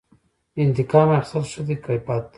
انتقام 0.63 1.09
اخیستل 1.19 1.43
ښه 1.51 1.61
دي 1.67 1.75
که 1.83 1.93
بد؟ 2.05 2.23